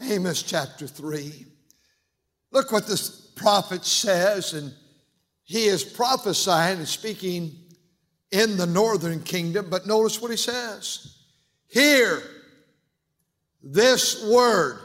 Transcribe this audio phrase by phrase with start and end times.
[0.00, 1.46] Amos chapter 3.
[2.52, 4.72] Look what this prophet says, and
[5.44, 7.52] he is prophesying and speaking
[8.30, 11.16] in the northern kingdom, but notice what he says.
[11.68, 12.22] Hear
[13.62, 14.78] this word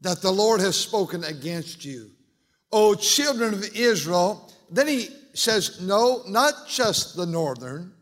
[0.00, 2.10] that the Lord has spoken against you.
[2.72, 4.50] O children of Israel.
[4.70, 7.92] Then he says, No, not just the northern.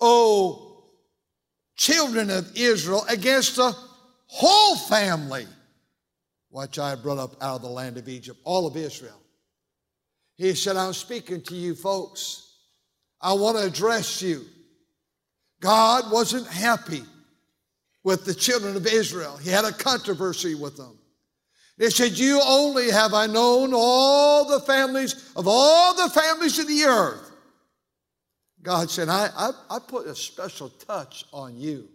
[0.00, 0.84] O
[1.76, 3.72] children of Israel against the
[4.26, 5.46] whole family,
[6.50, 9.20] which I brought up out of the land of Egypt, all of Israel.
[10.36, 12.54] He said, I'm speaking to you folks.
[13.20, 14.44] I want to address you.
[15.60, 17.02] God wasn't happy
[18.04, 19.36] with the children of Israel.
[19.36, 20.98] He had a controversy with them.
[21.78, 26.68] He said, You only have I known all the families of all the families of
[26.68, 27.32] the earth.
[28.62, 31.88] God said, I, I, I put a special touch on you.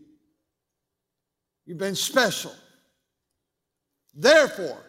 [1.66, 2.54] You've been special.
[4.14, 4.84] Therefore,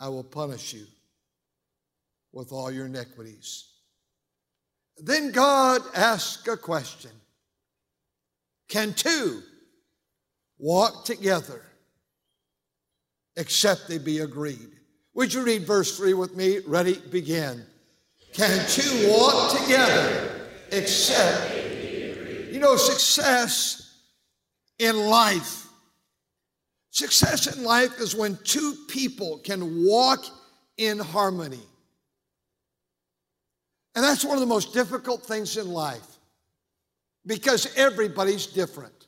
[0.00, 0.86] I will punish you
[2.32, 3.68] with all your iniquities.
[4.98, 7.10] Then God asked a question
[8.68, 9.42] Can two
[10.58, 11.62] walk together
[13.36, 14.70] except they be agreed?
[15.14, 16.60] Would you read verse 3 with me?
[16.66, 16.98] Ready?
[17.10, 17.64] Begin.
[18.32, 21.54] Can two walk together except,
[22.50, 23.81] you know, success
[24.82, 25.68] in life.
[26.90, 30.24] Success in life is when two people can walk
[30.76, 31.62] in harmony.
[33.94, 36.06] And that's one of the most difficult things in life
[37.24, 39.06] because everybody's different.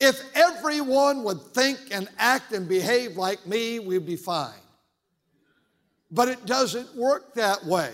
[0.00, 4.50] If everyone would think and act and behave like me, we'd be fine.
[6.10, 7.90] But it doesn't work that way.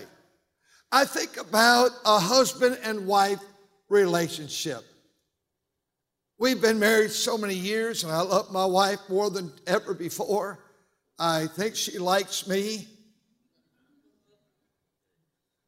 [0.91, 3.41] I think about a husband and wife
[3.89, 4.88] relationship.
[6.39, 10.57] We've been married so many years, and I love my wife more than ever before.
[11.19, 12.87] I think she likes me.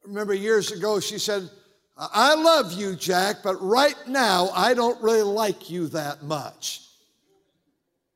[0.05, 1.49] Remember years ago, she said,
[1.97, 6.87] I love you, Jack, but right now I don't really like you that much.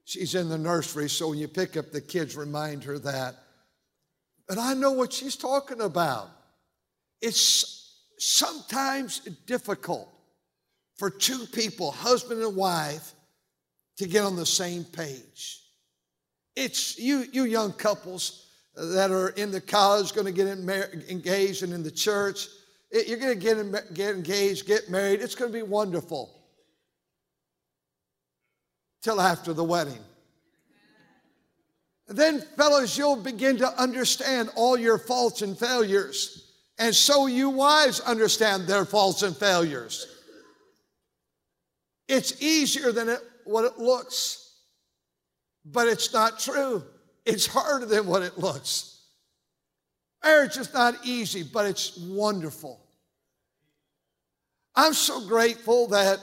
[0.05, 3.35] She's in the nursery, so when you pick up the kids, remind her that.
[4.47, 6.29] But I know what she's talking about.
[7.21, 10.14] It's sometimes difficult
[10.97, 13.13] for two people, husband and wife,
[13.97, 15.61] to get on the same page.
[16.55, 21.73] It's you, you young couples that are in the college, going to get engaged, and
[21.73, 22.47] in the church.
[22.91, 25.21] It, you're going to get, get engaged, get married.
[25.21, 26.33] It's going to be wonderful
[29.01, 29.99] till after the wedding.
[32.07, 36.51] And then, fellows, you'll begin to understand all your faults and failures.
[36.77, 40.14] And so you wives understand their faults and failures.
[42.15, 44.53] It's easier than it, what it looks,
[45.65, 46.81] but it's not true.
[47.25, 49.01] It's harder than what it looks.
[50.23, 52.79] Marriage is not easy, but it's wonderful.
[54.75, 56.19] I'm so grateful that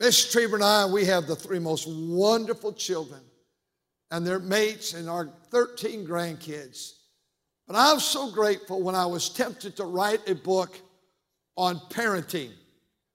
[0.00, 3.20] Miss Trieber and I, we have the three most wonderful children
[4.10, 6.94] and their mates and our 13 grandkids.
[7.68, 10.76] But I'm so grateful when I was tempted to write a book
[11.56, 12.50] on parenting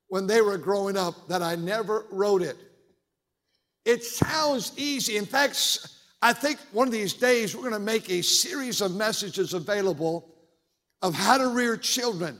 [0.08, 2.58] when they were growing up that I never wrote it.
[3.86, 5.18] It sounds easy.
[5.18, 5.88] In fact,
[6.22, 10.34] I think one of these days we're going to make a series of messages available
[11.02, 12.40] of how to rear children,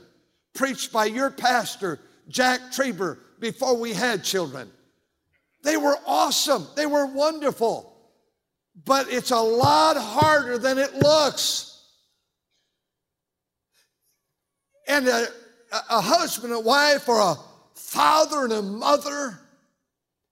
[0.54, 4.70] preached by your pastor, Jack Trieber, before we had children.
[5.62, 7.96] They were awesome, they were wonderful
[8.84, 11.84] but it's a lot harder than it looks.
[14.86, 15.26] And a,
[15.72, 17.34] a husband, a wife, or a
[17.86, 19.38] father and a mother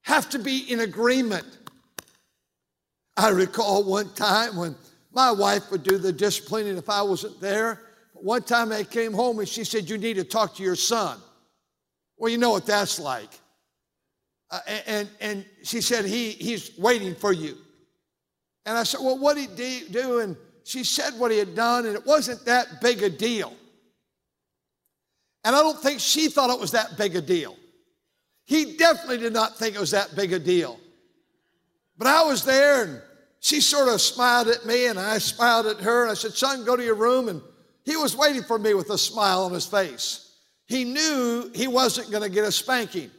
[0.01, 1.45] have to be in agreement.
[3.17, 4.75] I recall one time when
[5.13, 7.81] my wife would do the disciplining if I wasn't there.
[8.13, 10.75] But One time I came home and she said, You need to talk to your
[10.75, 11.17] son.
[12.17, 13.39] Well, you know what that's like.
[14.51, 17.57] Uh, and, and she said, he, He's waiting for you.
[18.65, 20.19] And I said, Well, what did he do?
[20.19, 20.35] And
[20.65, 23.53] she said what he had done, and it wasn't that big a deal.
[25.45, 27.55] And I don't think she thought it was that big a deal.
[28.45, 30.79] He definitely did not think it was that big a deal.
[31.99, 33.01] But I was there and
[33.39, 36.01] she sort of smiled at me and I smiled at her.
[36.01, 37.29] And I said, Son, go to your room.
[37.29, 37.43] And
[37.83, 40.33] he was waiting for me with a smile on his face.
[40.65, 43.11] He knew he wasn't going to get a spanking.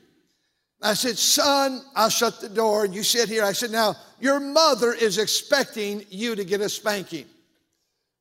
[0.83, 3.45] I said, Son, I'll shut the door and you sit here.
[3.45, 7.27] I said, Now, your mother is expecting you to get a spanking,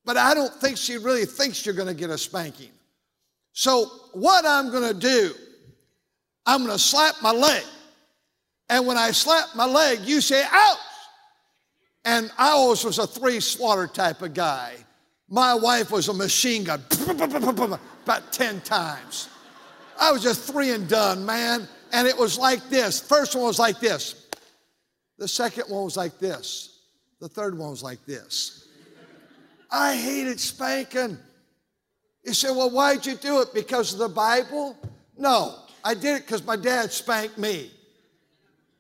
[0.05, 2.69] but I don't think she really thinks you're going to get a spanking.
[3.57, 5.33] So, what I'm going to do,
[6.45, 7.63] I'm going to slap my leg.
[8.67, 10.77] And when I slap my leg, you say, ouch.
[12.03, 14.73] And I always was a three slaughter type of guy.
[15.29, 16.83] My wife was a machine gun,
[18.03, 19.29] about 10 times.
[19.97, 21.65] I was just three and done, man.
[21.93, 22.99] And it was like this.
[22.99, 24.27] First one was like this.
[25.17, 26.81] The second one was like this.
[27.21, 28.67] The third one was like this.
[29.71, 31.17] I hated spanking.
[32.25, 33.53] You say, well, why'd you do it?
[33.53, 34.75] Because of the Bible?
[35.15, 37.69] No, I did it because my dad spanked me.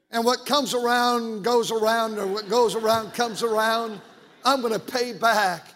[0.09, 4.01] And what comes around goes around, or what goes around comes around.
[4.43, 5.67] I'm going to pay back.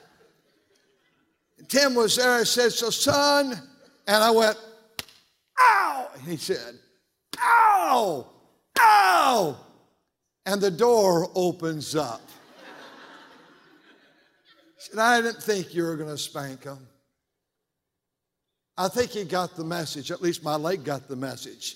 [1.67, 2.31] Tim was there.
[2.31, 3.51] I said, So, son,
[4.07, 4.57] and I went,
[5.59, 6.09] Ow!
[6.25, 6.75] He said,
[7.39, 8.25] Ow!
[8.79, 9.57] Ow!
[10.45, 12.21] And the door opens up.
[14.75, 16.87] He said, I didn't think you were going to spank him.
[18.79, 20.09] I think he got the message.
[20.09, 21.75] At least my leg got the message.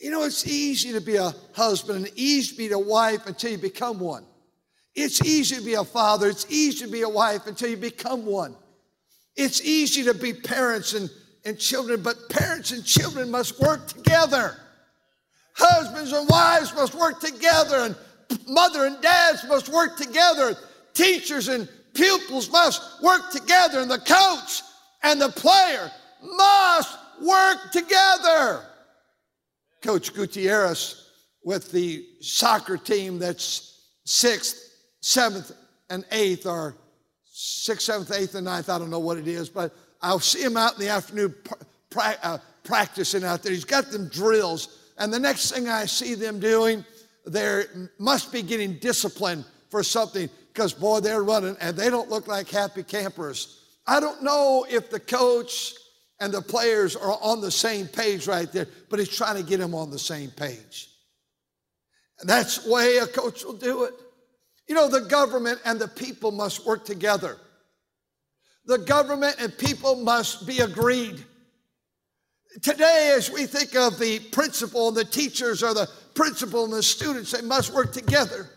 [0.00, 3.52] You know, it's easy to be a husband and easy to be a wife until
[3.52, 4.24] you become one.
[4.96, 6.28] It's easy to be a father.
[6.28, 8.56] It's easy to be a wife until you become one.
[9.36, 11.08] It's easy to be parents and,
[11.44, 14.56] and children, but parents and children must work together.
[15.54, 17.96] Husbands and wives must work together, and
[18.48, 20.56] mother and dads must work together.
[20.92, 24.62] Teachers and pupils must work together, and the coach
[25.02, 25.90] and the player
[26.22, 28.62] must work together.
[29.82, 31.10] Coach Gutierrez
[31.44, 34.56] with the soccer team that's sixth,
[35.00, 35.52] seventh,
[35.90, 36.76] and eighth, or
[37.24, 38.68] sixth, seventh, eighth, and ninth.
[38.68, 41.34] I don't know what it is, but I'll see him out in the afternoon
[41.90, 43.52] pra- uh, practicing out there.
[43.52, 44.92] He's got them drills.
[44.98, 46.84] And the next thing I see them doing,
[47.26, 47.64] they
[47.98, 52.48] must be getting disciplined for something because, boy, they're running and they don't look like
[52.48, 53.57] happy campers.
[53.88, 55.72] I don't know if the coach
[56.20, 59.60] and the players are on the same page right there, but he's trying to get
[59.60, 60.90] them on the same page.
[62.20, 63.94] And that's the way a coach will do it.
[64.68, 67.38] You know, the government and the people must work together.
[68.66, 71.24] The government and people must be agreed.
[72.60, 76.82] Today, as we think of the principal and the teachers or the principal and the
[76.82, 78.50] students, they must work together.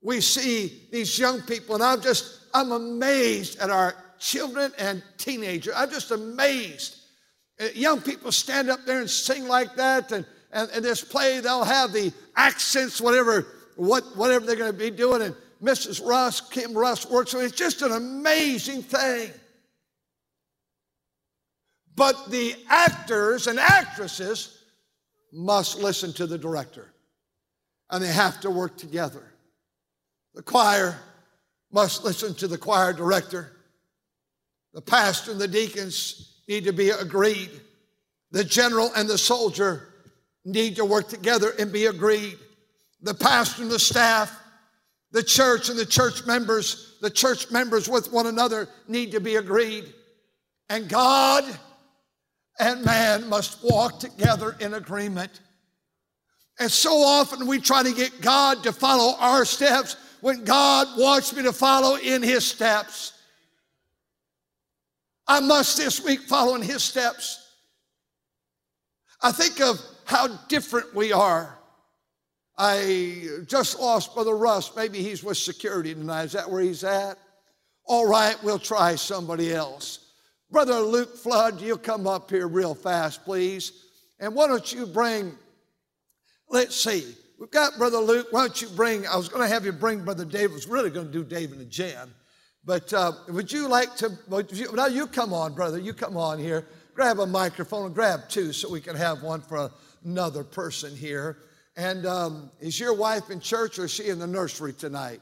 [0.00, 3.94] We see these young people, and I'm just, I'm amazed at our
[4.24, 5.74] children and teenagers.
[5.76, 6.96] I'm just amazed.
[7.60, 11.40] Uh, young people stand up there and sing like that, and, and, and this play,
[11.40, 15.20] they'll have the accents, whatever, what, whatever they're going to be doing.
[15.20, 16.04] And Mrs.
[16.04, 19.30] Russ, Kim Russ works with It's just an amazing thing.
[21.94, 24.64] But the actors and actresses
[25.32, 26.92] must listen to the director,
[27.90, 29.32] and they have to work together.
[30.34, 30.98] The choir
[31.70, 33.54] must listen to the choir director.
[34.74, 37.48] The pastor and the deacons need to be agreed.
[38.32, 39.88] The general and the soldier
[40.44, 42.36] need to work together and be agreed.
[43.00, 44.36] The pastor and the staff,
[45.12, 49.36] the church and the church members, the church members with one another need to be
[49.36, 49.92] agreed.
[50.68, 51.44] And God
[52.58, 55.40] and man must walk together in agreement.
[56.58, 61.34] And so often we try to get God to follow our steps when God wants
[61.34, 63.12] me to follow in his steps.
[65.26, 67.40] I must this week follow in his steps.
[69.22, 71.58] I think of how different we are.
[72.56, 74.76] I just lost Brother Russ.
[74.76, 76.24] Maybe he's with security tonight.
[76.24, 77.18] Is that where he's at?
[77.86, 80.12] All right, we'll try somebody else.
[80.50, 83.72] Brother Luke Flood, you come up here real fast, please.
[84.20, 85.34] And why don't you bring,
[86.48, 88.28] let's see, we've got Brother Luke.
[88.30, 90.52] Why don't you bring, I was going to have you bring Brother David.
[90.52, 92.08] I was really going to do David and Jen.
[92.66, 94.16] But uh, would you like to?
[94.50, 95.78] You, now you come on, brother.
[95.78, 96.66] You come on here.
[96.94, 99.70] Grab a microphone and grab two so we can have one for
[100.04, 101.38] another person here.
[101.76, 105.20] And um, is your wife in church or is she in the nursery tonight?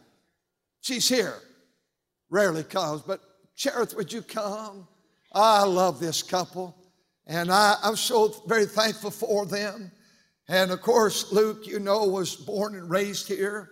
[0.82, 1.36] She's here.
[2.30, 3.20] Rarely comes, but
[3.56, 4.86] Cherith, would you come?
[5.32, 6.76] I love this couple,
[7.26, 9.90] and I, I'm so very thankful for them.
[10.48, 13.70] And of course, Luke, you know, was born and raised here,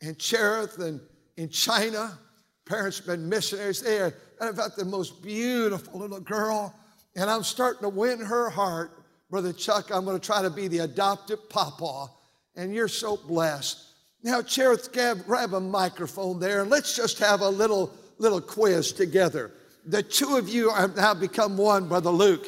[0.00, 1.00] and Cherith and
[1.36, 2.18] in China
[2.64, 4.14] parents been missionaries there.
[4.40, 6.74] And I've got the most beautiful little girl,
[7.16, 9.02] and I'm starting to win her heart
[9.32, 12.08] Brother Chuck, I'm going to try to be the adoptive papa,
[12.54, 13.82] and you're so blessed.
[14.22, 18.92] Now, Cherith, grab, grab a microphone there, and let's just have a little, little quiz
[18.92, 19.50] together.
[19.86, 22.46] The two of you have now become one, Brother Luke,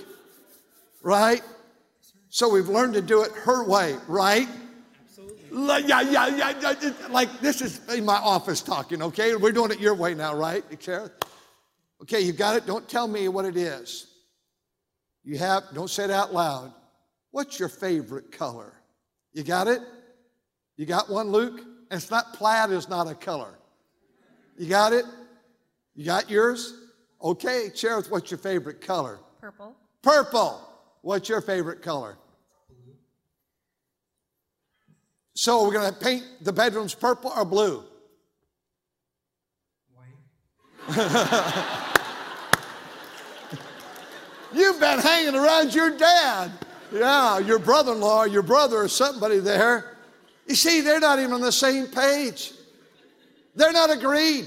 [1.03, 1.41] right?
[2.29, 4.47] So we've learned to do it her way, right?
[5.55, 5.89] Absolutely.
[5.89, 6.93] Yeah, yeah, yeah, yeah.
[7.11, 9.37] Like this is in my office talking, okay?
[9.37, 11.13] We're doing it your way now, right, Cherith?
[12.03, 12.67] Okay, you got it?
[12.67, 14.09] Don't tell me what it is.
[15.23, 16.73] You have, don't say it out loud.
[17.31, 18.75] What's your favorite color?
[19.33, 19.81] You got it?
[20.77, 21.61] You got one, Luke?
[21.61, 23.59] And it's not plaid is not a color.
[24.59, 25.05] You got it?
[25.95, 26.75] You got yours?
[27.23, 29.21] Okay, Cherith, what's your favorite color?
[29.41, 29.77] Purple.
[30.03, 30.69] Purple.
[31.03, 32.19] What's your favorite color?
[35.35, 37.83] So we're going to paint the bedrooms purple or blue?
[39.93, 40.07] White.
[44.55, 46.53] You've been hanging around your dad.
[46.93, 49.97] Yeah, your brother in law, your brother, or somebody there.
[50.47, 52.53] You see, they're not even on the same page.
[53.57, 54.47] They're not agreed.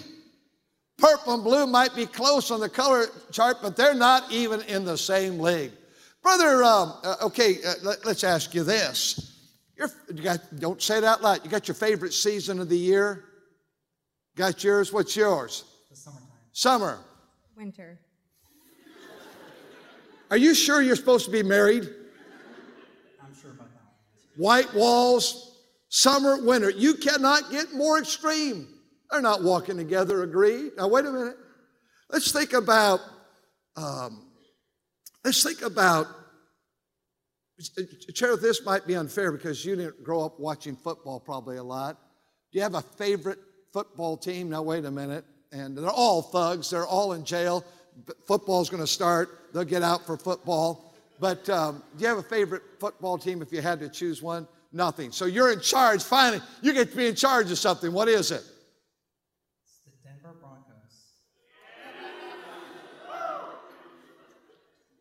[0.97, 4.85] Purple and blue might be close on the color chart, but they're not even in
[4.85, 5.73] the same league.
[6.23, 9.36] Brother, um, uh, okay, uh, let, us ask you this.
[9.77, 11.41] You're, you got, don't say it out loud.
[11.43, 13.25] You got your favorite season of the year?
[14.35, 14.91] Got yours?
[14.91, 15.65] What's yours?
[15.89, 16.27] The summertime.
[16.51, 16.99] Summer.
[17.55, 17.99] Winter.
[20.31, 21.83] Are you sure you're supposed to be married?
[23.21, 24.41] I'm sure about that.
[24.41, 26.71] White walls, summer, winter.
[26.71, 28.67] You cannot get more extreme.
[29.11, 30.71] They're not walking together, agreed.
[30.77, 31.37] Now, wait a minute.
[32.09, 32.99] Let's think about,
[33.75, 34.27] um,
[35.23, 36.07] let's think about,
[38.13, 41.99] Cherith, this might be unfair because you didn't grow up watching football probably a lot.
[42.51, 43.39] Do you have a favorite
[43.73, 44.49] football team?
[44.49, 45.25] Now, wait a minute.
[45.51, 47.65] And they're all thugs, they're all in jail.
[48.27, 50.93] Football's going to start, they'll get out for football.
[51.19, 54.47] But um, do you have a favorite football team if you had to choose one?
[54.71, 55.11] Nothing.
[55.11, 56.03] So you're in charge.
[56.03, 57.91] Finally, you get to be in charge of something.
[57.91, 58.43] What is it?
[59.63, 60.65] It's the Denver Broncos.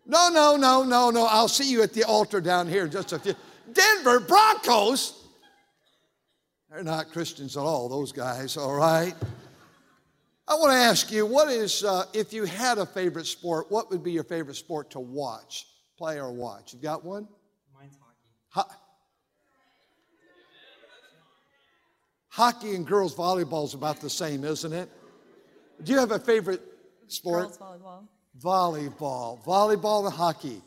[0.07, 1.27] No, no, no, no, no.
[1.27, 3.35] I'll see you at the altar down here in just a few.
[3.73, 5.25] Denver Broncos?
[6.71, 9.15] They're not Christians at all, those guys, all right?
[10.49, 13.91] I want to ask you, what is, uh, if you had a favorite sport, what
[13.91, 15.67] would be your favorite sport to watch,
[15.99, 16.73] play or watch?
[16.73, 17.27] You've got one?
[17.75, 18.29] Mine's hockey.
[18.51, 18.77] Ho-
[22.29, 24.89] hockey and girls volleyball is about the same, isn't it?
[25.83, 26.63] Do you have a favorite
[27.09, 27.47] sport?
[27.47, 28.07] Girls volleyball.
[28.43, 29.43] Volleyball.
[29.45, 30.63] Volleyball and hockey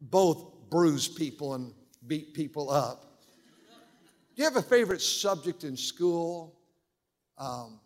[0.00, 1.72] both bruise people and
[2.06, 3.04] beat people up.
[4.34, 6.58] Do you have a favorite subject in school?
[7.38, 7.80] Um,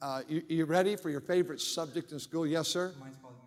[0.00, 2.46] uh, you, you, ready for your favorite subject in school?
[2.46, 2.94] Yes, sir?
[3.00, 3.40] Mine's probably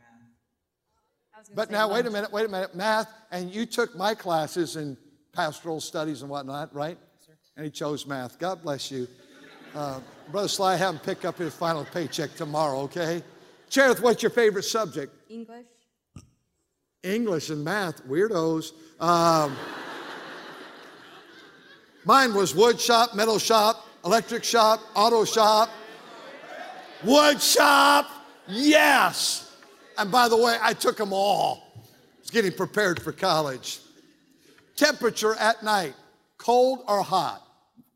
[1.33, 1.55] math.
[1.55, 2.75] But now, wait a minute, wait a minute.
[2.75, 4.97] Math, and you took my classes in
[5.33, 6.97] pastoral studies and whatnot, right?
[7.25, 7.33] Sir.
[7.55, 8.37] And he chose math.
[8.37, 9.07] God bless you.
[9.73, 13.23] Uh, Brother Sly, have him pick up his final paycheck tomorrow, okay?
[13.69, 15.13] Cherith, what's your favorite subject?
[15.29, 15.65] English.
[17.03, 18.71] English and math, weirdos.
[18.99, 19.55] Um,
[22.03, 25.69] mine was wood shop, metal shop, electric shop, auto shop,
[27.03, 28.09] Wood shop,
[28.47, 29.55] yes.
[29.97, 31.71] And by the way, I took them all.
[31.77, 31.79] I
[32.19, 33.79] was getting prepared for college.
[34.75, 35.93] Temperature at night,
[36.37, 37.41] cold or hot?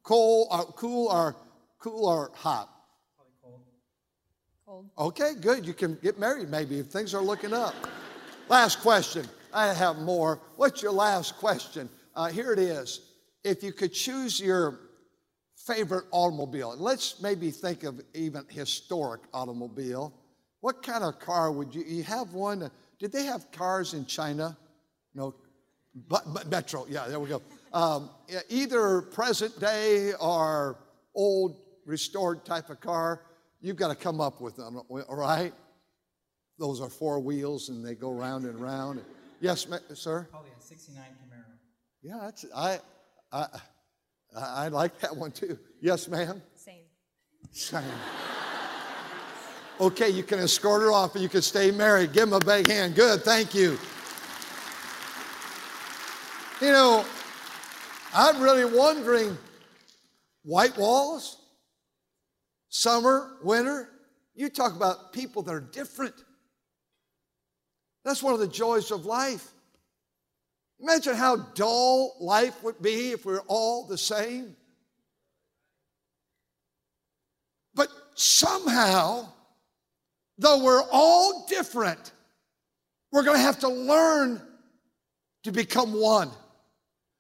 [0.04, 1.36] Cold or cool or
[1.80, 2.70] cool or hot?
[4.74, 4.90] Cold.
[4.98, 5.68] Okay, good.
[5.68, 7.76] You can get married maybe if things are looking up.
[8.50, 9.24] last question.
[9.54, 10.40] I have more.
[10.56, 11.88] What's your last question?
[12.16, 13.02] Uh, here it is.
[13.44, 14.80] If you could choose your
[15.56, 16.76] favorite automobile?
[16.76, 20.12] Let's maybe think of even historic automobile.
[20.62, 22.72] What kind of car would you, you have one?
[22.98, 24.58] Did they have cars in China?
[25.14, 25.36] No,
[26.08, 27.44] but, but Metro, yeah, there we go.
[27.74, 28.10] Um,
[28.50, 30.80] either present day or
[31.14, 33.22] old restored type of car,
[33.64, 35.54] you've got to come up with them, all right?
[36.60, 39.02] Those are four wheels and they go round and round.
[39.40, 40.28] Yes, sir?
[40.30, 41.44] Probably a 69 Camaro.
[42.04, 42.80] Yeah, that's, I,
[43.32, 43.48] I,
[44.36, 45.58] I, I like that one too.
[45.82, 46.42] Yes, ma'am?
[46.56, 46.84] Same.
[47.52, 47.84] Same.
[49.80, 52.14] Okay, you can escort her off and you can stay married.
[52.14, 52.96] Give him a big hand.
[52.96, 53.80] Good, thank you.
[56.62, 57.06] You know,
[58.14, 59.38] I'm really wondering
[60.44, 61.38] white walls,
[62.74, 63.88] summer, winter.
[64.34, 66.16] You talk about people that are different.
[68.04, 69.48] That's one of the joys of life.
[70.80, 74.56] Imagine how dull life would be if we were all the same.
[77.76, 79.28] But somehow,
[80.40, 82.12] though we're all different,
[83.12, 84.42] we're going to have to learn
[85.44, 86.32] to become one.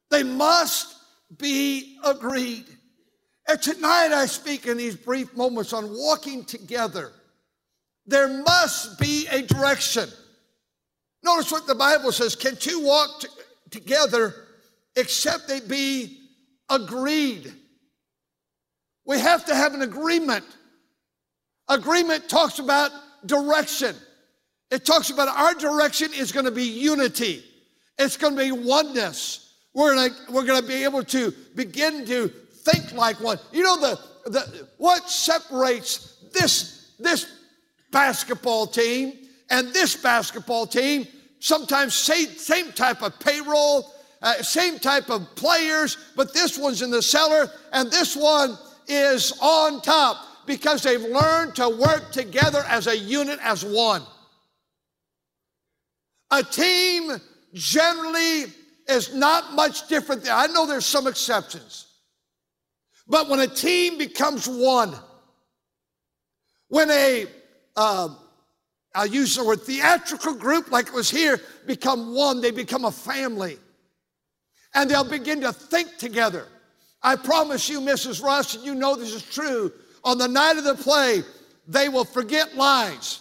[0.09, 0.97] They must
[1.37, 2.65] be agreed.
[3.47, 7.11] And tonight I speak in these brief moments on walking together.
[8.05, 10.09] There must be a direction.
[11.23, 13.27] Notice what the Bible says can two walk t-
[13.69, 14.35] together
[14.95, 16.19] except they be
[16.69, 17.53] agreed?
[19.05, 20.45] We have to have an agreement.
[21.69, 22.91] Agreement talks about
[23.25, 23.95] direction.
[24.69, 27.43] It talks about our direction is going to be unity.
[27.97, 29.53] It's going to be oneness.
[29.73, 32.31] We're going to, we're going to be able to begin to
[32.63, 33.39] think like one.
[33.51, 37.27] You know the, the what separates this this
[37.91, 39.13] basketball team
[39.49, 41.07] and this basketball team
[41.39, 46.89] sometimes same, same type of payroll, uh, same type of players, but this one's in
[46.89, 52.87] the cellar and this one is on top because they've learned to work together as
[52.87, 54.01] a unit, as one.
[56.31, 57.11] A team
[57.53, 58.45] generally
[58.87, 60.27] is not much different.
[60.29, 61.92] I know there's some exceptions.
[63.13, 64.91] But when a team becomes one,
[66.69, 67.27] when a,
[67.75, 68.09] uh,
[68.95, 72.91] I'll use the word theatrical group like it was here, become one, they become a
[72.91, 73.59] family.
[74.73, 76.47] And they'll begin to think together.
[77.03, 78.23] I promise you, Mrs.
[78.23, 79.71] Rush, and you know this is true,
[80.03, 81.21] on the night of the play,
[81.67, 83.19] they will forget lines.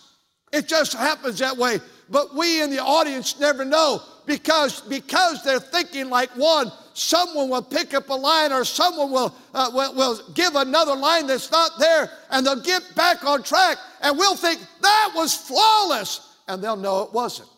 [0.54, 1.80] It just happens that way.
[2.08, 7.62] But we in the audience never know because, because they're thinking like one, someone will
[7.62, 11.72] pick up a line or someone will, uh, will, will give another line that's not
[11.78, 16.76] there and they'll get back on track and we'll think that was flawless and they'll
[16.76, 17.48] know it wasn't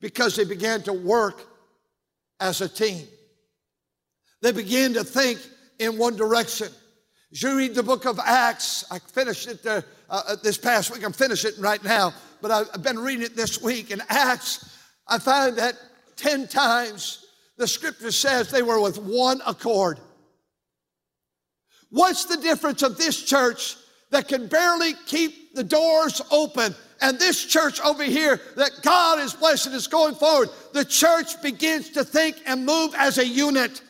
[0.00, 1.46] because they began to work
[2.40, 3.06] as a team.
[4.42, 5.40] They began to think
[5.78, 6.68] in one direction.
[7.32, 10.92] As you read the book of Acts, I finished it there, uh, uh this past
[10.92, 11.04] week.
[11.04, 13.90] I'm finishing it right now, but I've been reading it this week.
[13.90, 14.78] In Acts,
[15.08, 15.74] I find that
[16.16, 17.25] 10 times
[17.56, 19.98] the scripture says they were with one accord.
[21.90, 23.76] What's the difference of this church
[24.10, 29.34] that can barely keep the doors open and this church over here that God is
[29.34, 30.50] blessing is going forward?
[30.72, 33.80] The church begins to think and move as a unit.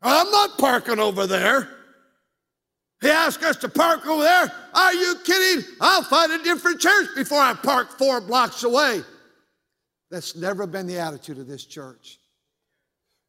[0.00, 1.68] I'm not parking over there.
[3.00, 4.52] He asked us to park over there.
[4.72, 5.64] Are you kidding?
[5.80, 9.02] I'll find a different church before I park four blocks away.
[10.14, 12.20] That's never been the attitude of this church.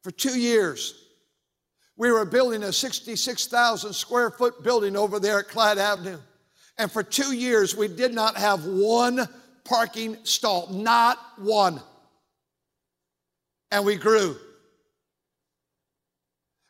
[0.04, 0.94] For two years,
[1.96, 6.18] we were building a 66,000 square foot building over there at Clyde Avenue.
[6.78, 9.26] And for two years, we did not have one
[9.64, 11.82] parking stall, not one.
[13.72, 14.36] And we grew.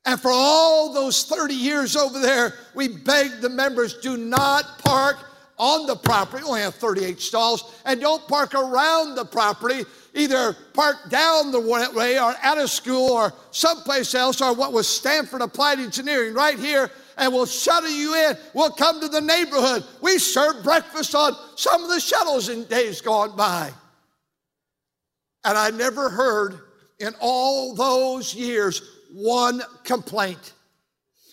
[0.07, 5.18] And for all those 30 years over there, we begged the members do not park
[5.59, 6.42] on the property.
[6.42, 7.83] We only have 38 stalls.
[7.85, 9.85] And don't park around the property
[10.16, 14.88] either parked down the way or out of school or someplace else or what was
[14.88, 18.37] Stanford Applied Engineering right here and we'll shuttle you in.
[18.55, 19.85] We'll come to the neighborhood.
[20.02, 23.72] We served breakfast on some of the shuttles in days gone by.
[25.44, 26.61] And I never heard
[26.98, 30.55] in all those years one complaint.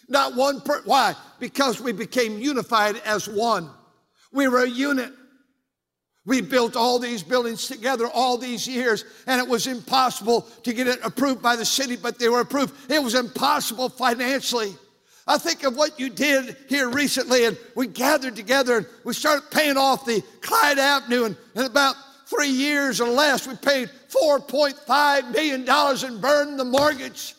[0.08, 1.16] Not one per- why?
[1.40, 3.70] Because we became unified as one.
[4.32, 5.12] We were a unit.
[6.26, 10.88] We built all these buildings together all these years, and it was impossible to get
[10.88, 12.74] it approved by the city, but they were approved.
[12.90, 14.74] It was impossible financially.
[15.28, 19.50] I think of what you did here recently, and we gathered together and we started
[19.52, 25.32] paying off the Clyde Avenue, and in about three years or less, we paid $4.5
[25.32, 27.36] million and burned the mortgage.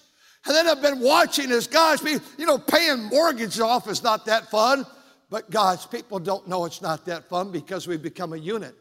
[0.46, 4.26] And then I've been watching as God's people, you know, paying mortgages off is not
[4.26, 4.86] that fun.
[5.34, 8.72] But God's people don't know it's not that fun because we've become a unit.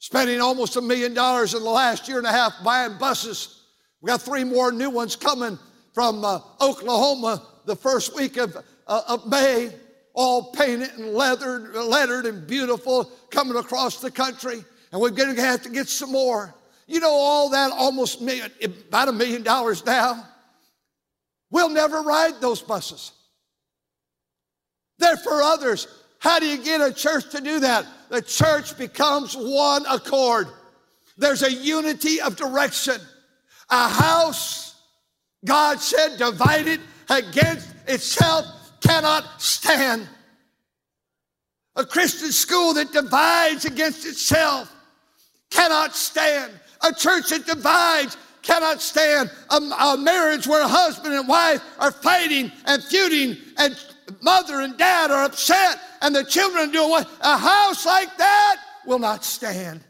[0.00, 3.62] Spending almost a million dollars in the last year and a half buying buses.
[4.00, 5.60] We got three more new ones coming
[5.92, 8.56] from uh, Oklahoma the first week of,
[8.88, 9.70] uh, of May,
[10.12, 14.64] all painted and leathered, lettered and beautiful, coming across the country.
[14.90, 16.52] And we're going to have to get some more.
[16.88, 20.26] You know, all that almost million, about a million dollars now.
[21.52, 23.12] We'll never ride those buses.
[24.98, 25.86] They're for others.
[26.18, 27.86] How do you get a church to do that?
[28.10, 30.48] The church becomes one accord.
[31.16, 32.96] There's a unity of direction.
[33.70, 34.80] A house,
[35.44, 38.46] God said, divided against itself
[38.80, 40.08] cannot stand.
[41.76, 44.72] A Christian school that divides against itself
[45.50, 46.52] cannot stand.
[46.82, 49.30] A church that divides cannot stand.
[49.50, 53.76] A, a marriage where a husband and wife are fighting and feuding and
[54.22, 57.08] mother and dad are upset and the children doing what?
[57.20, 59.82] A house like that will not stand.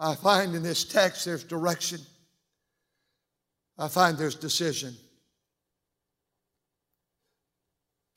[0.00, 2.00] I find in this text there's direction.
[3.78, 4.94] I find there's decision.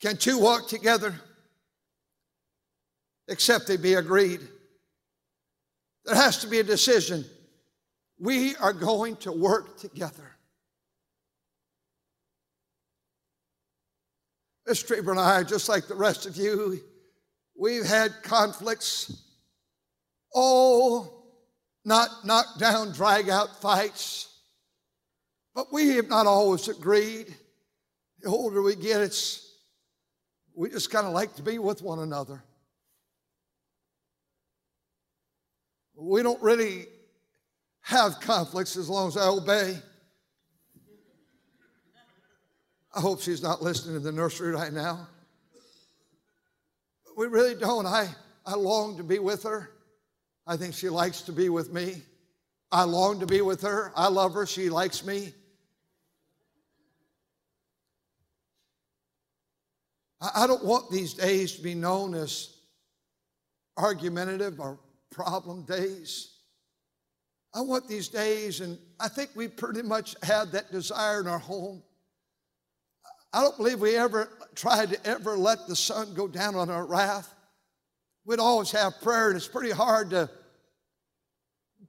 [0.02, 1.14] Can two walk together
[3.28, 4.42] except they be agreed?
[6.06, 7.24] There has to be a decision.
[8.20, 10.36] We are going to work together.
[14.72, 16.80] Miss Trieber and I, just like the rest of you,
[17.60, 19.22] we've had conflicts.
[20.34, 21.26] Oh,
[21.84, 24.34] not knock down, drag out fights.
[25.54, 27.36] But we have not always agreed.
[28.22, 29.46] The older we get, it's
[30.56, 32.42] we just kind of like to be with one another.
[35.98, 36.86] We don't really
[37.82, 39.80] have conflicts as long as I obey.
[42.94, 45.08] I hope she's not listening in the nursery right now.
[47.16, 47.86] We really don't.
[47.86, 48.10] I,
[48.46, 49.72] I long to be with her.
[50.46, 52.02] I think she likes to be with me.
[52.72, 53.94] I long to be with her.
[53.96, 54.46] I love her.
[54.46, 55.34] She likes me.
[60.20, 62.56] I, I don't want these days to be known as
[63.78, 64.80] argumentative or
[65.12, 66.36] problem days.
[67.54, 71.40] I want these days, and I think we pretty much had that desire in our
[71.40, 71.84] home
[73.34, 76.86] I don't believe we ever tried to ever let the sun go down on our
[76.86, 77.34] wrath.
[78.26, 80.30] We'd always have prayer, and it's pretty hard to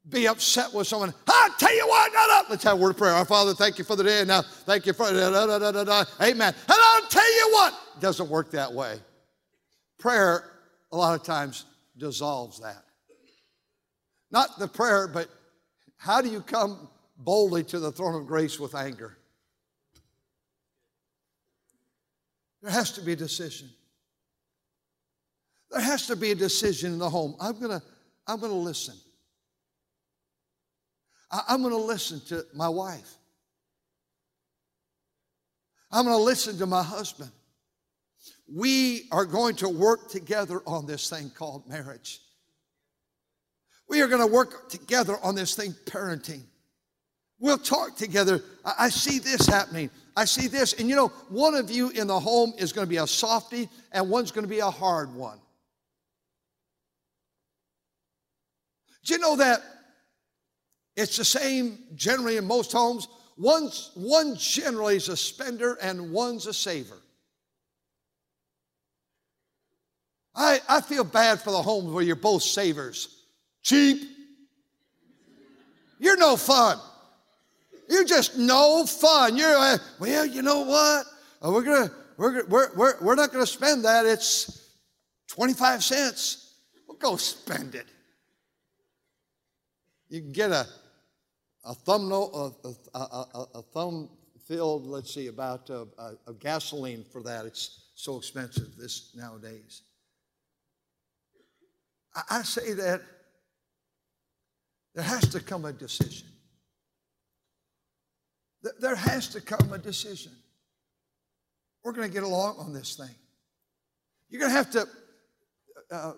[0.09, 1.12] be upset with someone.
[1.28, 2.42] I'll tell you what, no, no.
[2.50, 3.12] let's have a word of prayer.
[3.12, 5.85] Our Father, thank you for the day, now thank you for da, da, da, da,
[5.85, 6.05] da.
[6.20, 6.55] Amen.
[6.55, 8.98] And I'll tell you what, it doesn't work that way.
[9.98, 10.44] Prayer,
[10.90, 12.83] a lot of times, dissolves that.
[14.31, 15.28] Not the prayer, but
[15.98, 19.18] how do you come boldly to the throne of grace with anger?
[22.62, 23.68] There has to be a decision.
[25.70, 27.35] There has to be a decision in the home.
[27.40, 27.83] I'm gonna,
[28.27, 28.94] I'm gonna listen.
[31.31, 33.16] I, I'm gonna listen to my wife.
[35.90, 37.31] I'm gonna listen to my husband.
[38.55, 42.20] We are going to work together on this thing called marriage.
[43.88, 46.42] We are going to work together on this thing, parenting.
[47.38, 48.42] We'll talk together.
[48.64, 49.90] I, I see this happening.
[50.16, 50.75] I see this.
[50.75, 53.68] And you know, one of you in the home is going to be a softy
[53.92, 55.38] and one's going to be a hard one.
[59.05, 59.61] Do you know that
[60.96, 63.09] it's the same generally in most homes?
[63.37, 66.98] One's, one generally is a spender and one's a saver.
[70.35, 73.22] I, I feel bad for the homes where you're both savers.
[73.62, 74.03] Cheap.
[75.98, 76.79] You're no fun.
[77.88, 79.37] You're just no fun.
[79.37, 81.07] You're, well, you know what?
[81.45, 84.07] Uh, we're to, we're, we're, we're, we're not going to spend that.
[84.07, 84.71] It's
[85.29, 86.55] 25 cents.
[86.87, 87.87] We'll go spend it.
[90.09, 90.66] You can get a,
[91.64, 94.11] a thumbnail, a, a, a, a thumb
[94.47, 95.85] filled, let's see, about uh,
[96.27, 97.47] a, gasoline for that.
[97.47, 99.83] It's so expensive this nowadays.
[102.14, 103.01] I, I say that
[104.95, 106.29] there has to come a decision.
[108.81, 110.33] There has to come a decision.
[111.83, 113.14] We're going to get along on this thing.
[114.29, 114.87] You're going to have to.
[115.90, 116.12] Uh,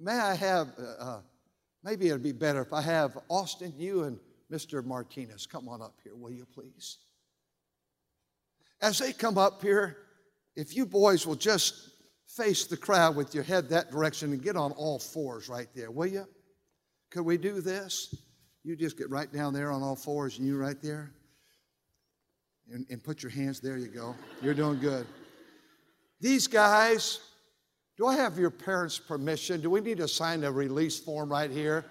[0.00, 1.20] may I have, uh, uh,
[1.84, 4.18] maybe it'd be better if I have Austin, you, and
[4.52, 4.84] Mr.
[4.84, 6.98] Martinez come on up here, will you please?
[8.82, 9.96] As they come up here,
[10.56, 11.90] if you boys will just
[12.26, 15.90] face the crowd with your head that direction and get on all fours right there,
[15.90, 16.26] will you?
[17.10, 18.14] Could we do this?
[18.64, 21.10] You just get right down there on all fours and you right there.
[22.72, 24.14] And, and put your hands, there you go.
[24.40, 25.06] You're doing good.
[26.20, 27.18] These guys,
[27.96, 29.60] do I have your parents' permission?
[29.60, 31.84] Do we need to sign a release form right here?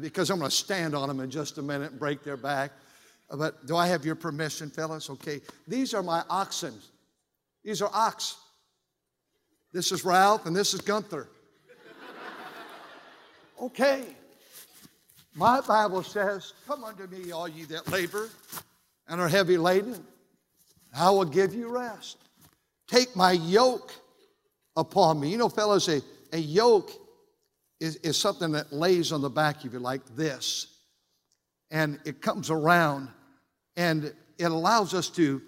[0.00, 2.72] Because I'm going to stand on them in just a minute and break their back.
[3.30, 5.10] But do I have your permission, fellas?
[5.10, 5.40] Okay.
[5.68, 6.74] These are my oxen.
[7.64, 8.36] These are ox.
[9.72, 11.28] This is Ralph and this is Gunther.
[13.58, 14.04] Okay.
[15.36, 18.30] My Bible says, Come unto me, all ye that labor
[19.06, 20.02] and are heavy laden,
[20.96, 22.16] I will give you rest.
[22.88, 23.92] Take my yoke
[24.76, 25.28] upon me.
[25.28, 26.00] You know, fellows, a,
[26.32, 26.90] a yoke
[27.80, 30.68] is, is something that lays on the back of you like this.
[31.70, 33.08] And it comes around
[33.76, 35.42] and it allows us to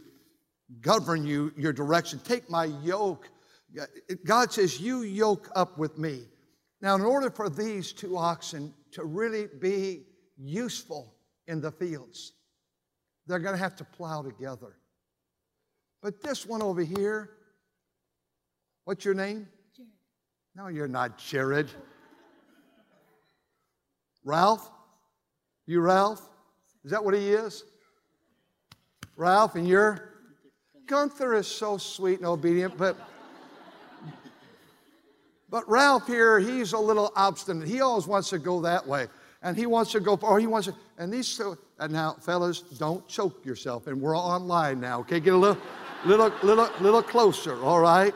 [0.83, 2.21] govern you, your direction.
[2.25, 3.27] Take my yoke.
[4.27, 6.25] God says, You yoke up with me.
[6.83, 10.05] Now, in order for these two oxen to really be
[10.37, 11.15] useful
[11.47, 12.33] in the fields,
[13.27, 14.77] they're going to have to plow together.
[16.03, 17.31] But this one over here,
[18.85, 19.49] what's your name?
[19.77, 19.91] Jared.
[20.55, 21.69] No, you're not Jared.
[24.25, 24.71] Ralph?
[25.67, 26.23] You Ralph?
[26.85, 27.65] Is that what he is?
[29.17, 30.13] Ralph, and you're?
[30.87, 32.97] Gunther is so sweet and obedient, but
[35.51, 37.69] but Ralph here, he's a little obstinate.
[37.69, 39.07] He always wants to go that way.
[39.43, 41.41] And he wants to go, or he wants to, and these
[41.79, 43.87] and now, fellas, don't choke yourself.
[43.87, 45.21] And we're online now, okay?
[45.21, 45.63] Get a little,
[46.05, 48.15] little, little, little closer, all right?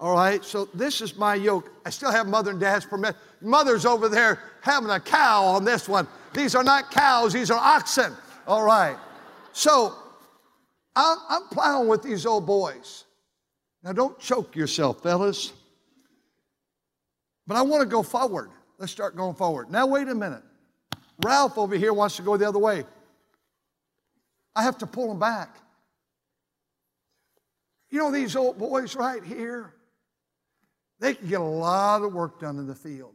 [0.00, 1.70] All right, so this is my yoke.
[1.84, 3.14] I still have mother and dad's permit.
[3.42, 6.08] Mother's over there having a cow on this one.
[6.32, 8.16] These are not cows, these are oxen.
[8.46, 8.96] All right.
[9.52, 9.94] So
[10.96, 13.04] I'm, I'm plowing with these old boys.
[13.82, 15.52] Now, don't choke yourself, fellas.
[17.46, 18.50] But I want to go forward.
[18.78, 19.70] Let's start going forward.
[19.70, 20.42] Now, wait a minute.
[21.24, 22.84] Ralph over here wants to go the other way.
[24.54, 25.56] I have to pull him back.
[27.90, 29.74] You know, these old boys right here,
[31.00, 33.14] they can get a lot of work done in the field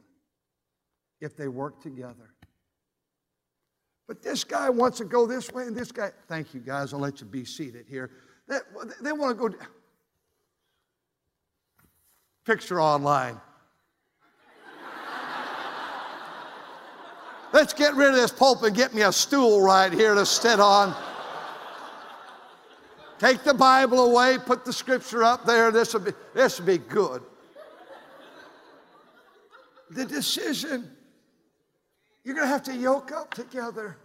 [1.22, 2.34] if they work together.
[4.08, 7.00] But this guy wants to go this way, and this guy, thank you guys, I'll
[7.00, 8.12] let you be seated here.
[8.48, 8.60] They,
[9.02, 9.56] they want to go.
[12.46, 13.40] Picture online.
[17.56, 20.60] Let's get rid of this pulpit and get me a stool right here to sit
[20.60, 20.94] on.
[23.18, 25.72] Take the Bible away, put the scripture up there.
[25.72, 27.24] This will be, this will be good.
[29.90, 30.92] The decision,
[32.26, 33.96] you're going to have to yoke up together.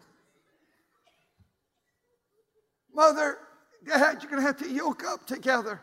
[2.94, 3.38] Mother,
[3.84, 5.80] Dad, you're going to have to yoke up together.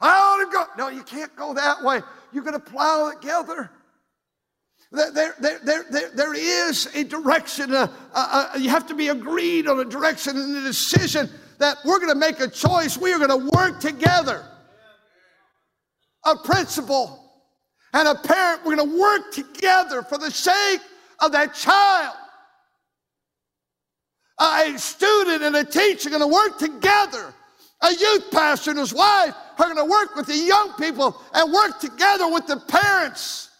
[0.00, 0.64] I want to go.
[0.78, 2.00] No, you can't go that way.
[2.32, 3.70] You're going to plow together.
[4.94, 7.74] There, there, there, there, there is a direction.
[7.74, 11.28] Uh, uh, uh, you have to be agreed on a direction and a decision
[11.58, 12.96] that we're going to make a choice.
[12.96, 14.44] We are going to work together.
[16.24, 17.20] A principal
[17.92, 20.80] and a parent, we're going to work together for the sake
[21.18, 22.14] of that child.
[24.40, 27.34] A student and a teacher are going to work together.
[27.82, 31.52] A youth pastor and his wife are going to work with the young people and
[31.52, 33.50] work together with the parents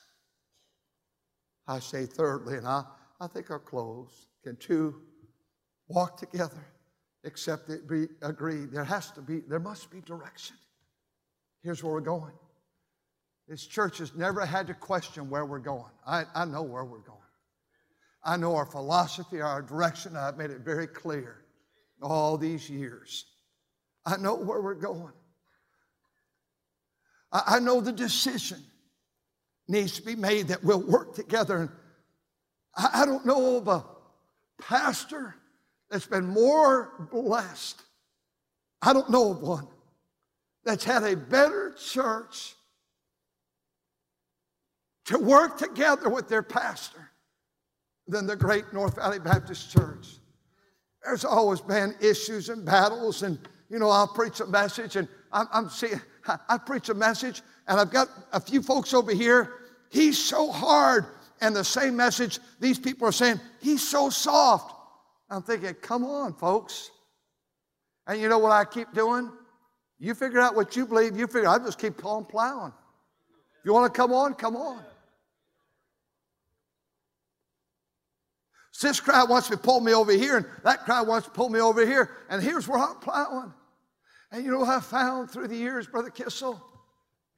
[1.67, 2.85] I say, thirdly, and I,
[3.21, 4.27] I think our close.
[4.43, 5.01] Can two
[5.89, 6.67] walk together
[7.25, 8.71] except it be agreed?
[8.71, 10.57] There has to be, there must be direction.
[11.63, 12.35] Here's where we're going.
[13.49, 15.93] This church has never had to question where we're going.
[16.07, 17.19] I, I know where we're going.
[18.23, 20.17] I know our philosophy, our direction.
[20.17, 21.45] I've made it very clear
[22.03, 23.27] all these years.
[24.07, 25.13] I know where we're going.
[27.33, 28.63] I, I know the decision
[29.69, 31.57] needs to be made that we'll work together.
[31.57, 31.71] And
[32.77, 33.85] I, I don't know of a
[34.61, 35.35] pastor
[35.91, 37.81] that's been more blessed.
[38.83, 39.69] I don't know of one
[40.65, 42.55] that's had a better church
[45.07, 47.11] to work together with their pastor
[48.09, 50.09] than the great North Valley Baptist Church.
[51.05, 55.47] There's always been issues and battles, and you know, I'll preach a message, and I'm,
[55.53, 56.01] I'm seeing,
[56.49, 59.53] I preach a message, and I've got a few folks over here.
[59.91, 61.07] He's so hard.
[61.41, 64.75] And the same message, these people are saying, He's so soft.
[65.31, 66.91] I'm thinking, come on, folks.
[68.07, 69.31] And you know what I keep doing?
[69.99, 72.73] You figure out what you believe, you figure I just keep on plowing.
[73.59, 74.83] If you want to come on, come on.
[78.83, 81.59] This crowd wants to pull me over here, and that crowd wants to pull me
[81.59, 83.53] over here, and here's where I'm plowing.
[84.31, 86.61] And you know what I found through the years, Brother Kissel?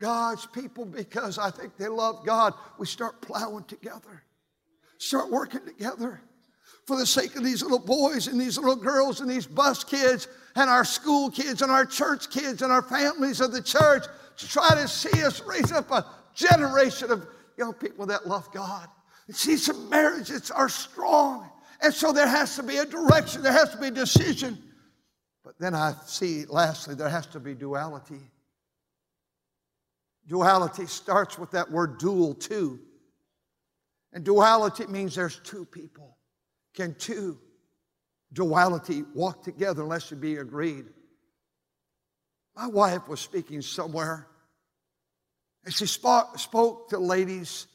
[0.00, 4.22] God's people, because I think they love God, we start plowing together,
[4.98, 6.20] start working together
[6.86, 10.28] for the sake of these little boys and these little girls and these bus kids
[10.54, 14.04] and our school kids and our church kids and our families of the church
[14.36, 17.26] to try to see us raise up a generation of
[17.58, 18.88] young people that love God.
[19.26, 21.50] And see, some marriages are strong.
[21.82, 24.62] And so there has to be a direction, there has to be a decision.
[25.42, 28.20] But then I see, lastly, there has to be duality.
[30.28, 32.80] Duality starts with that word dual, two.
[34.12, 36.16] And duality means there's two people.
[36.74, 37.38] Can two
[38.32, 40.86] duality walk together unless you be agreed?
[42.56, 44.26] My wife was speaking somewhere,
[45.64, 47.66] and she spoke, spoke to ladies,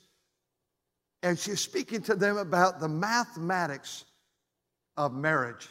[1.22, 4.06] and she's speaking to them about the mathematics
[4.98, 5.70] of marriage.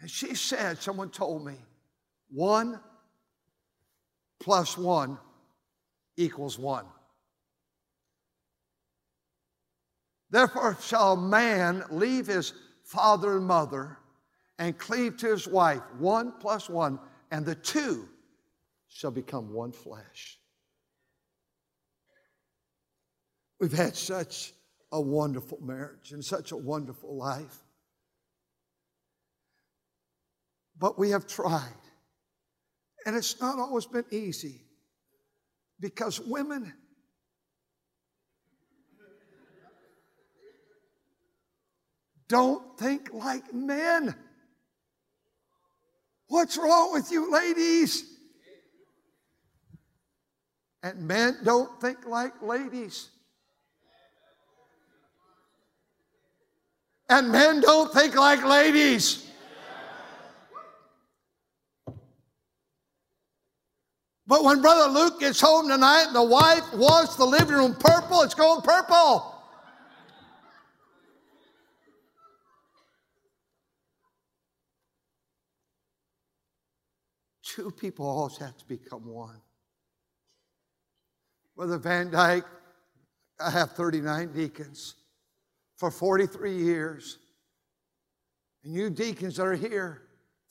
[0.00, 1.54] And she said, someone told me,
[2.28, 2.80] one
[4.42, 5.16] plus 1
[6.16, 6.84] equals 1.
[10.30, 12.52] Therefore shall a man leave his
[12.84, 13.98] father and mother
[14.58, 16.98] and cleave to his wife, 1 plus 1,
[17.30, 18.08] and the two
[18.88, 20.38] shall become one flesh.
[23.60, 24.52] We've had such
[24.90, 27.58] a wonderful marriage and such a wonderful life.
[30.78, 31.81] But we have tried.
[33.06, 34.62] And it's not always been easy
[35.80, 36.72] because women
[42.28, 44.14] don't think like men.
[46.28, 48.04] What's wrong with you, ladies?
[50.82, 53.08] And men don't think like ladies.
[57.08, 59.30] And men don't think like ladies.
[64.32, 68.22] But when Brother Luke gets home tonight and the wife wants the living room purple,
[68.22, 69.30] it's going purple.
[77.44, 79.36] Two people always have to become one.
[81.54, 82.46] Brother Van Dyke,
[83.38, 84.94] I have 39 deacons
[85.76, 87.18] for 43 years.
[88.64, 90.04] And you deacons that are here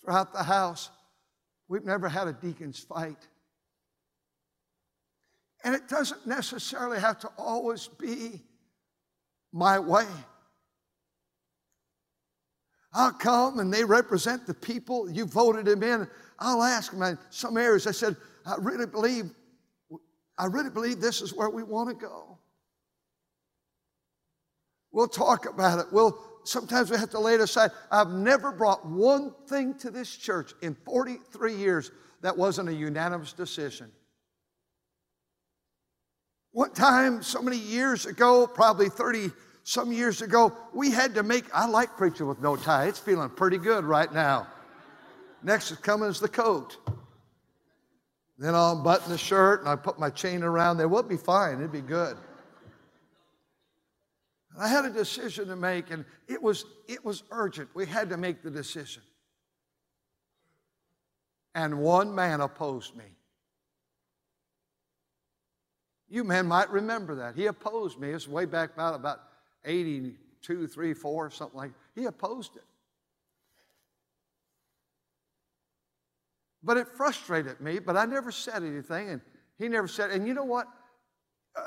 [0.03, 0.91] throughout the house,
[1.67, 3.27] we've never had a deacon's fight.
[5.63, 8.41] And it doesn't necessarily have to always be
[9.53, 10.07] my way.
[12.93, 15.09] I'll come and they represent the people.
[15.09, 16.07] You voted them in.
[16.39, 17.87] I'll ask them in some areas.
[17.87, 19.31] I said, I really believe,
[20.37, 22.37] I really believe this is where we want to go.
[24.91, 25.85] We'll talk about it.
[25.91, 27.71] We'll sometimes we have to lay it aside.
[27.91, 33.33] I've never brought one thing to this church in 43 years that wasn't a unanimous
[33.33, 33.91] decision.
[36.53, 39.31] One time, so many years ago, probably 30
[39.63, 42.87] some years ago, we had to make, I like preaching with no tie.
[42.87, 44.47] It's feeling pretty good right now.
[45.43, 46.77] Next is coming is the coat.
[48.37, 50.87] Then I'll unbutton the shirt and I put my chain around there.
[50.87, 51.59] We'll be fine.
[51.59, 52.17] It'd be good.
[54.59, 57.69] I had a decision to make, and it was, it was urgent.
[57.73, 59.03] We had to make the decision.
[61.55, 63.05] And one man opposed me.
[66.11, 67.35] You men might remember that.
[67.35, 68.09] He opposed me.
[68.09, 69.21] It's way back about, about
[69.63, 72.01] 82, 3, 4, something like that.
[72.01, 72.63] He opposed it.
[76.61, 79.21] But it frustrated me, but I never said anything, and
[79.57, 80.67] he never said, and you know what?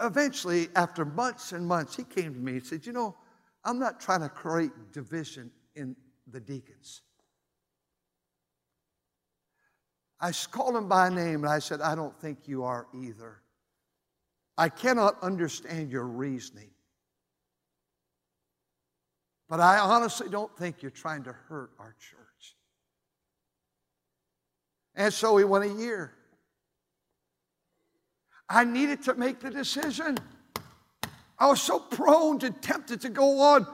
[0.03, 3.17] Eventually, after months and months, he came to me and said, You know,
[3.65, 5.97] I'm not trying to create division in
[6.31, 7.01] the deacons.
[10.21, 13.41] I called him by name and I said, I don't think you are either.
[14.57, 16.71] I cannot understand your reasoning.
[19.49, 22.57] But I honestly don't think you're trying to hurt our church.
[24.95, 26.13] And so we went a year.
[28.49, 30.19] I needed to make the decision.
[31.39, 33.67] I was so prone to tempted to go on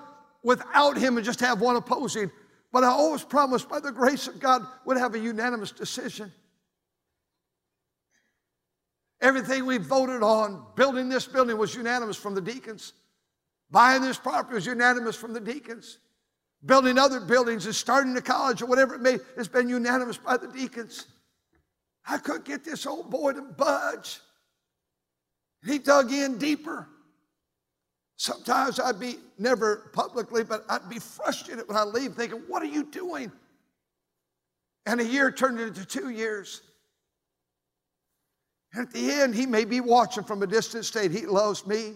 [0.42, 2.30] without him and just have one opposing.
[2.72, 6.32] But I always promised by the grace of God would have a unanimous decision.
[9.20, 12.94] Everything we voted on, building this building was unanimous from the deacons.
[13.70, 15.98] Buying this property was unanimous from the deacons.
[16.64, 20.36] Building other buildings and starting a college or whatever it may, it's been unanimous by
[20.36, 21.06] the deacons.
[22.06, 24.20] I couldn't get this old boy to budge.
[25.64, 26.88] He dug in deeper.
[28.16, 32.66] Sometimes I'd be, never publicly, but I'd be frustrated when I leave thinking, what are
[32.66, 33.32] you doing?
[34.86, 36.62] And a year turned into two years.
[38.74, 41.10] At the end, he may be watching from a distant state.
[41.10, 41.94] He loves me.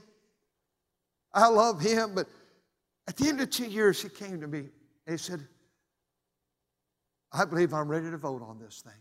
[1.33, 2.15] I love him.
[2.15, 2.29] But
[3.07, 4.71] at the end of two years, he came to me and
[5.13, 5.41] he said,
[7.33, 8.93] I believe I'm ready to vote on this thing.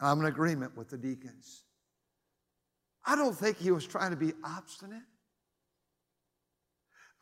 [0.00, 1.62] I'm in agreement with the deacons.
[3.06, 5.02] I don't think he was trying to be obstinate.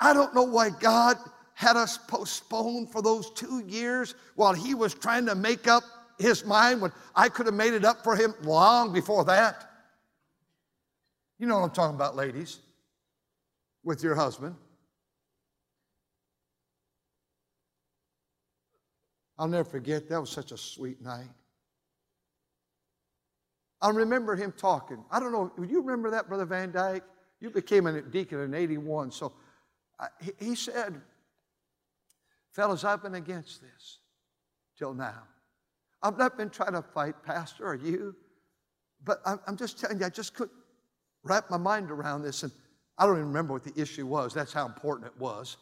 [0.00, 1.16] I don't know why God
[1.54, 5.84] had us postponed for those two years while he was trying to make up
[6.18, 9.70] his mind when I could have made it up for him long before that.
[11.38, 12.60] You know what I'm talking about, ladies,
[13.82, 14.54] with your husband.
[19.38, 21.30] I'll never forget, that was such a sweet night.
[23.80, 25.04] I remember him talking.
[25.10, 27.02] I don't know, you remember that, Brother Van Dyke?
[27.40, 29.10] You became a deacon in 81.
[29.10, 29.32] So
[30.20, 31.00] he, he said,
[32.52, 33.98] Fellas, I've been against this
[34.78, 35.22] till now.
[36.02, 38.16] I've not been trying to fight, Pastor, or you,
[39.04, 40.56] but I'm, just telling you, I just couldn't
[41.22, 42.42] wrap my mind around this.
[42.42, 42.52] And
[42.98, 44.34] I don't even remember what the issue was.
[44.34, 45.56] That's how important it was.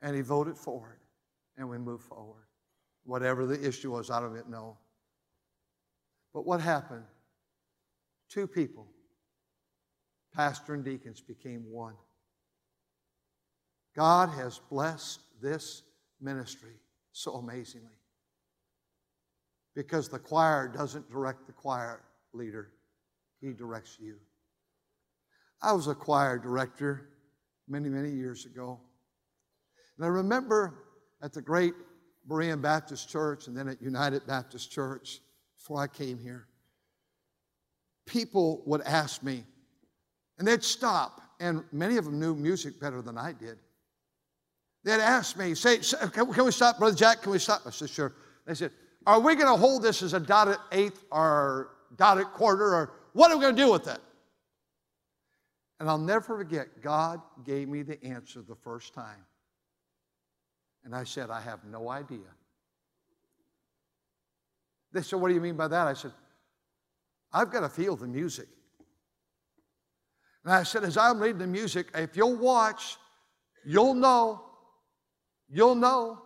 [0.00, 2.44] And he voted for it, and we moved forward.
[3.04, 4.76] Whatever the issue was, I don't even know.
[6.32, 7.04] But what happened?
[8.28, 8.86] Two people
[10.34, 11.94] pastor and deacons became one.
[13.96, 15.82] God has blessed this
[16.20, 16.74] ministry
[17.18, 17.98] so amazingly
[19.74, 22.70] because the choir doesn't direct the choir leader,
[23.40, 24.18] he directs you.
[25.60, 27.08] I was a choir director
[27.66, 28.78] many, many years ago.
[29.96, 30.84] And I remember
[31.20, 31.74] at the great
[32.28, 35.18] Berean Baptist Church and then at United Baptist Church
[35.56, 36.46] before I came here,
[38.06, 39.42] people would ask me,
[40.38, 43.58] and they'd stop, and many of them knew music better than I did.
[44.88, 45.80] They'd ask me, say,
[46.14, 47.20] can, we stop, Brother Jack?
[47.20, 47.60] Can we stop?
[47.66, 48.14] I said, sure.
[48.46, 48.70] They said,
[49.06, 53.30] are we going to hold this as a dotted eighth or dotted quarter, or what
[53.30, 53.98] are we going to do with it?
[55.78, 59.26] And I'll never forget, God gave me the answer the first time.
[60.86, 62.20] And I said, I have no idea.
[64.94, 65.86] They said, What do you mean by that?
[65.86, 66.12] I said,
[67.30, 68.48] I've got to feel the music.
[70.44, 72.96] And I said, As I'm reading the music, if you'll watch,
[73.66, 74.44] you'll know.
[75.50, 76.22] You'll know.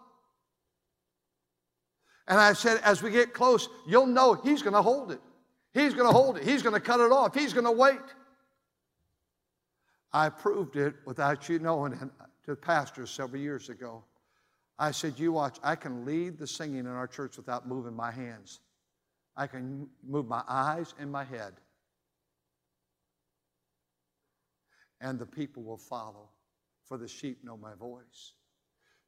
[2.29, 5.21] And I said, As we get close, you'll know he's going to hold it.
[5.73, 6.45] He's going to hold it.
[6.45, 7.35] He's going to cut it off.
[7.35, 8.01] He's going to wait.
[10.13, 12.09] I proved it without you knowing it
[12.47, 14.05] to pastors several years ago.
[14.79, 18.11] I said, You watch, I can lead the singing in our church without moving my
[18.11, 18.61] hands.
[19.37, 21.55] I can move my eyes and my head.
[25.01, 26.29] And the people will follow,
[26.85, 28.35] for the sheep know my voice.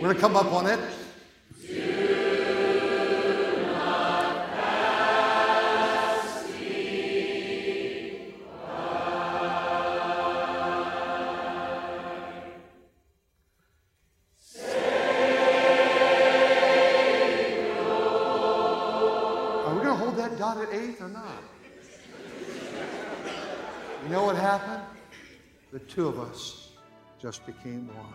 [0.00, 0.78] We're going to come up on it.
[0.78, 0.88] Are
[19.74, 21.42] we to hold that dotted eighth or not?
[24.04, 24.84] You know what happened?
[25.72, 26.68] The two of us
[27.20, 28.14] just became one.